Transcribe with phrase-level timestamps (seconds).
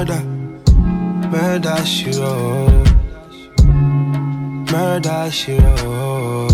[0.00, 0.22] murder,
[1.28, 2.88] murder she wrote,
[4.72, 6.52] murder she wrote.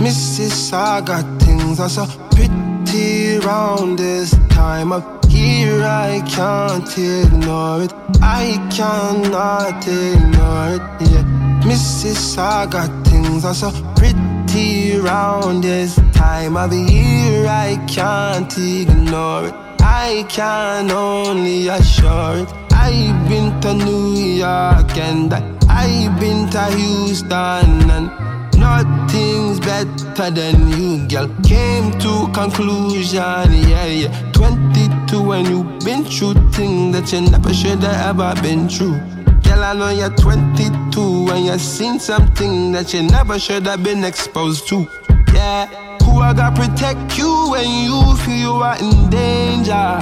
[0.00, 0.72] Mrs.
[0.72, 5.82] I got things are so pretty round this time of year.
[5.82, 7.92] I can't ignore it.
[8.22, 11.10] I cannot ignore it.
[11.10, 11.24] Yeah,
[11.62, 12.38] Mrs.
[12.38, 17.46] I got things are so pretty round this time of year.
[17.46, 19.69] I can't ignore it.
[19.92, 22.48] I can only assure it.
[22.72, 25.34] I've been to New York and
[25.68, 28.30] I've been to Houston and
[28.60, 31.28] Nothing's better than you, girl.
[31.42, 34.32] Came to conclusion, yeah, yeah.
[34.32, 38.98] 22 and you've been through things that you never should have ever been through.
[39.42, 44.04] Girl, I know you're 22 and you've seen something that you never should have been
[44.04, 44.86] exposed to.
[45.32, 49.98] Yeah, I got to protect you when you feel you are in danger.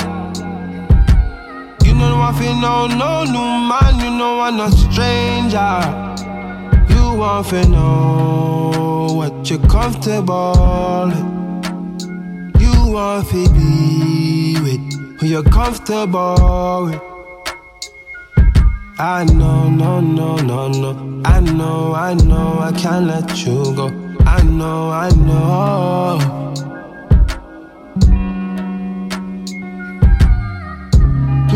[1.84, 5.80] You know I feel no, no new man, you know I'm no stranger
[6.88, 11.12] You want to know what you're comfortable.
[12.58, 17.00] You want to be with who you're comfortable with.
[19.00, 21.22] I know, no, no, no, no.
[21.24, 24.07] I know, I know, I can't let you go.
[24.36, 26.18] I know, I know.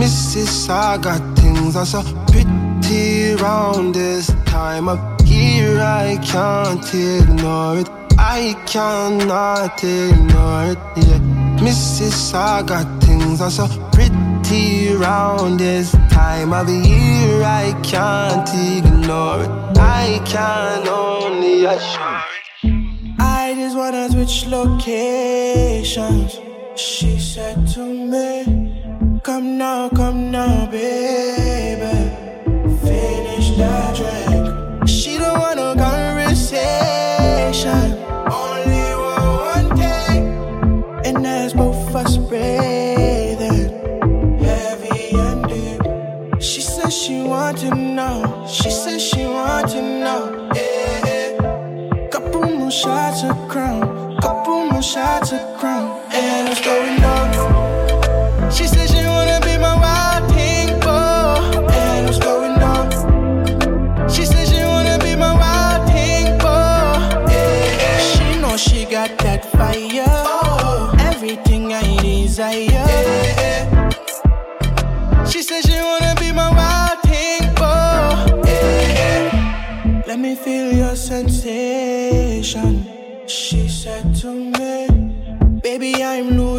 [0.01, 0.71] Mrs.
[0.71, 5.81] I got things are so pretty round this time of year.
[5.81, 7.89] I can't ignore it.
[8.19, 10.79] I cannot ignore it.
[10.97, 11.21] Yeah,
[11.67, 12.35] Mrs.
[12.35, 17.43] I got things are so pretty round this time of year.
[17.43, 18.49] I can't
[18.79, 19.79] ignore it.
[19.79, 22.01] I can only assure.
[22.01, 22.32] I
[23.83, 26.39] wanna switch locations.
[26.77, 32.12] She said to me, Come now, come now, baby.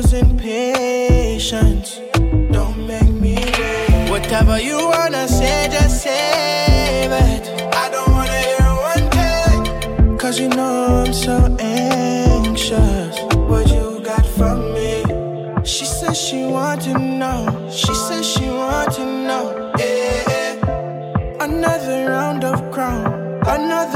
[0.03, 1.99] Losing patience.
[2.51, 4.09] Don't make me wait.
[4.09, 7.73] Whatever you wanna say, just say it.
[7.73, 10.17] I don't wanna hear one thing.
[10.17, 13.15] Cause you know I'm so anxious.
[13.49, 15.03] What you got from me?
[15.63, 17.69] She says she want to know.
[17.71, 19.71] She says she want to know.
[19.79, 21.45] Yeah.
[21.47, 23.05] Another round of crown.
[23.47, 23.92] Another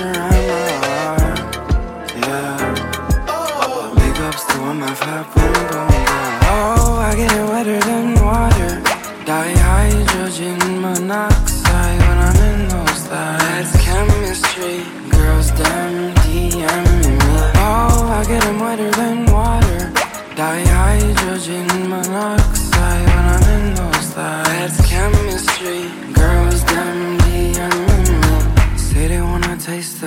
[0.00, 0.14] It's Mr.
[0.14, 1.34] Rhymer.
[2.14, 2.58] Yeah.
[3.96, 5.88] Big ups to all my fat boom boom.
[6.46, 8.80] Oh, I get it wetter than water.
[9.26, 13.42] Dihydrogen monoxide when I'm in those lights.
[13.42, 14.76] That's chemistry.
[15.10, 17.16] Girls, damn DMing me.
[17.58, 19.90] Oh, I get them wetter than water.
[20.38, 24.48] Dihydrogen monoxide when I'm in those lights.
[24.48, 25.90] That's chemistry.
[26.12, 26.47] Girls,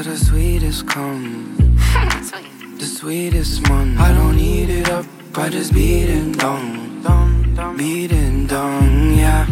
[0.03, 1.55] the sweetest cum.
[2.77, 3.97] the sweetest one.
[3.97, 5.05] I don't eat it up,
[5.35, 7.77] I just beat it down.
[7.77, 9.45] Beat it down, yeah.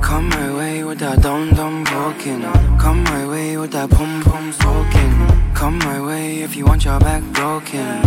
[0.00, 2.42] Come my way with that dum dum poking.
[2.78, 5.54] Come my way with that pum pum smoking.
[5.54, 8.02] Come my way if you want your back broken.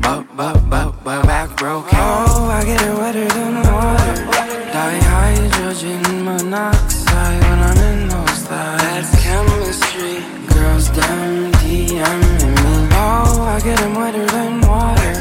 [0.00, 1.98] But, but, but, but back broken.
[2.00, 4.14] Oh, I get it wetter than water.
[4.72, 7.55] Dihydrogen monoxide
[13.56, 15.14] are getting wetter than water.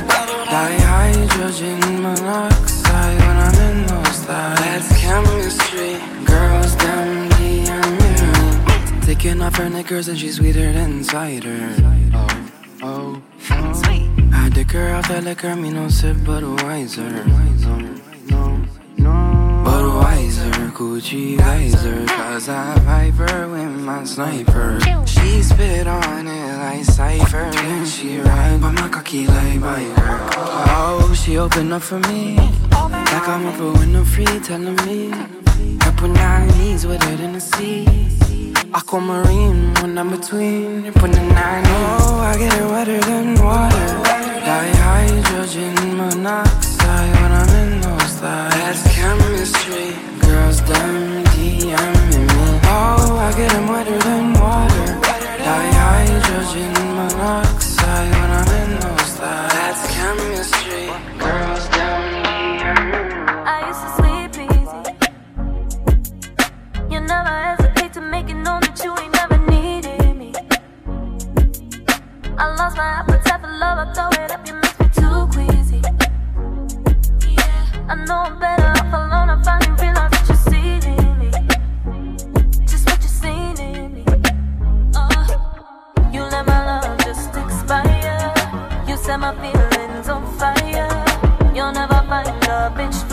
[0.51, 4.61] Dihydrogen monoxide when I'm in those lights.
[4.61, 5.93] That's chemistry,
[6.25, 9.05] girls, them DMing.
[9.05, 11.75] Taking off her knickers and she's sweeter than cider.
[12.13, 12.51] Oh,
[12.83, 13.73] oh, oh.
[13.83, 14.09] Sweet.
[14.33, 17.09] I dick her out that liquor, me no sip, but wiser.
[18.31, 18.65] No,
[18.97, 19.61] no.
[19.63, 24.79] But wiser, Gucci visor, cause I viper with my sniper.
[25.05, 30.17] She spit on it like Cypher, and she ride by my cocky like biker.
[30.77, 32.35] Oh, she open up for me,
[33.11, 35.11] like I'm up for window free, telling me.
[35.79, 36.09] Purple
[36.57, 37.85] knees with it in the sea.
[38.73, 40.91] Aquamarine when I'm between.
[40.93, 44.04] Put the nine Oh, I get it wetter than water.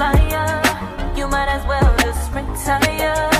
[0.02, 0.62] Flyer.
[1.16, 3.14] You might as well just retire.
[3.14, 3.31] You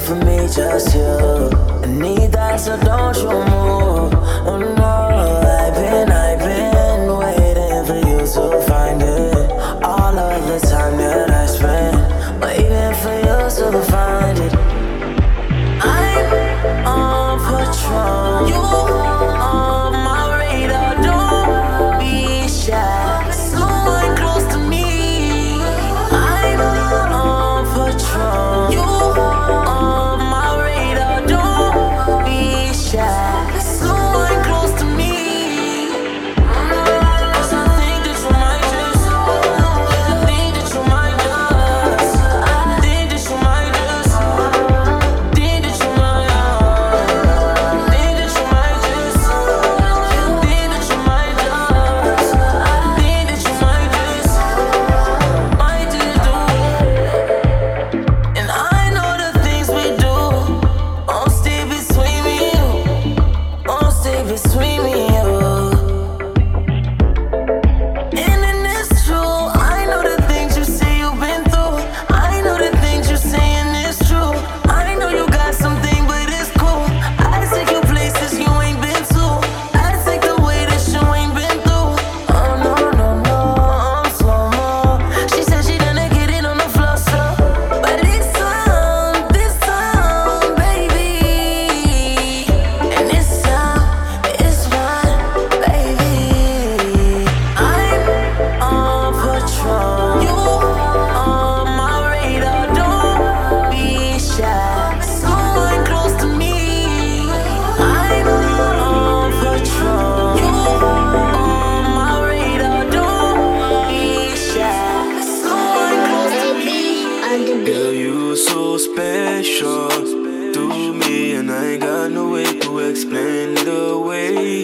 [0.00, 1.50] for me, just you.
[1.82, 4.14] I need that, so don't you move.
[4.46, 9.50] Oh no, I've been, I've been waiting for you to find it.
[9.82, 11.96] All of the time that I spent
[12.40, 13.38] waiting for you
[13.72, 14.54] to find it.
[15.82, 18.48] I'm on patrol.
[18.48, 19.17] You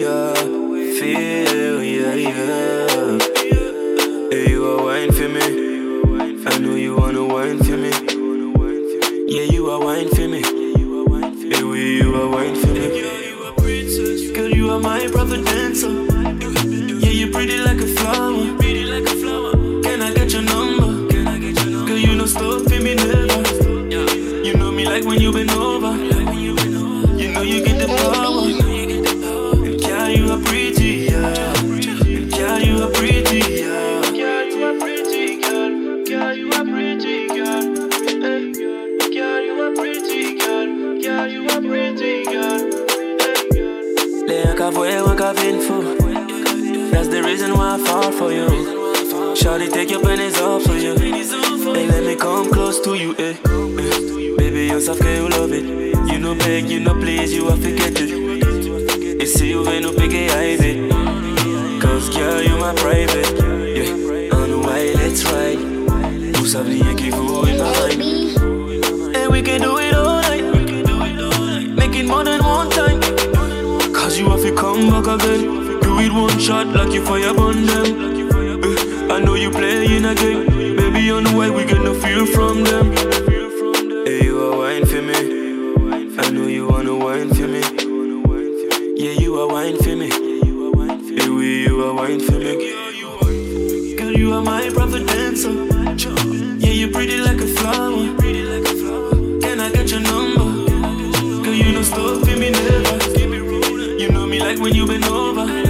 [0.05, 1.83] feel.
[1.83, 3.19] Yeah, yeah.
[4.31, 6.45] Hey, you a wine for me.
[6.47, 7.91] I know you wanna wine for me.
[9.27, 10.43] Yeah, you a wine for me.
[10.43, 14.33] Hey, way you a wine for me.
[14.35, 15.89] Girl, you are my brother dancer.
[15.89, 18.45] Yeah, you pretty like a flower.
[19.85, 20.91] Can I get your number?
[21.87, 23.43] Girl, you know stop for me never.
[24.45, 26.94] You know me like when you been over.
[48.25, 48.47] For you.
[49.35, 50.97] Shawty, take your pennies off for you.
[50.97, 53.35] Hey, let me come close to you, eh.
[53.35, 54.35] eh.
[54.39, 55.65] Baby, you're soft, you love it.
[56.11, 59.27] You know beg, you know please, you have to get it.
[59.27, 59.93] See you ain't no
[76.45, 77.87] shot like you fire burn them.
[78.65, 80.45] Eh, I know you playing again.
[80.77, 82.87] Baby, on the way, we get no fear from them.
[84.05, 85.19] Hey, you are wine for me.
[86.19, 87.63] I know you wanna wine for me.
[89.03, 90.09] Yeah, you are wine for me.
[91.17, 93.97] Yeah, we, you are wine for me.
[93.97, 95.45] Girl, you are my providence.
[95.45, 98.05] Yeah, you're pretty like a flower.
[99.41, 100.49] Can I get your number?
[101.43, 102.99] Girl, you know stuff in me never.
[103.99, 105.64] You know me like when you been over.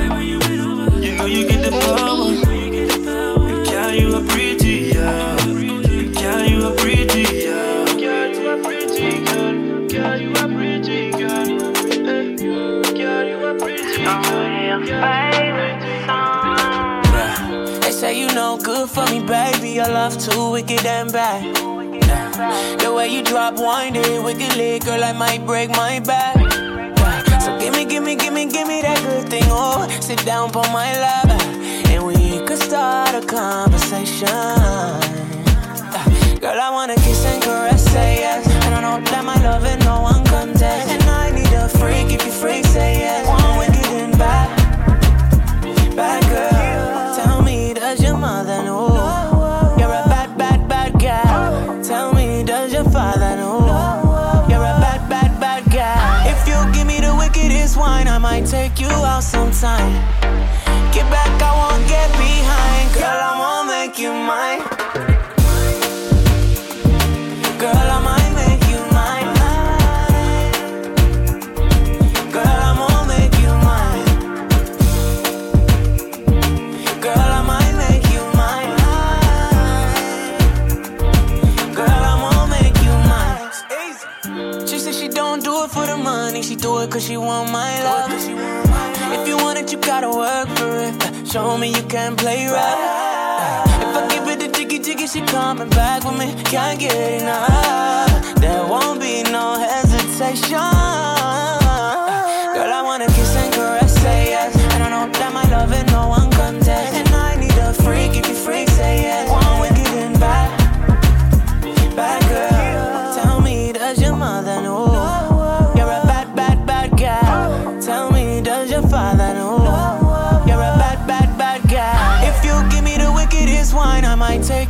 [18.29, 19.71] You no good for me, baby.
[19.71, 21.43] Your love too wicked and bad.
[22.81, 26.37] The way you drop wine, it wickedly, girl, I might break my back.
[27.43, 29.45] So gimme, gimme, gimme, gimme that good thing.
[29.47, 31.29] Oh, sit down on my lap,
[31.91, 34.29] and we could start a conversation.
[36.41, 38.47] Girl, I wanna kiss and caress, say yes.
[38.65, 40.91] And I know that my love and no one contest.
[40.91, 43.27] And I need a freak if you freak, say yes.
[43.27, 44.64] One wicked and bad
[86.95, 88.13] cause she want my love.
[89.19, 91.27] If you want it, you gotta work for it.
[91.27, 93.65] Show me you can play right.
[93.81, 96.33] If I give it the jiggy jiggy, she coming back with me.
[96.45, 98.37] Can't get enough.
[98.37, 101.04] There won't be no hesitation.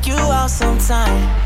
[0.07, 1.44] You out sometime.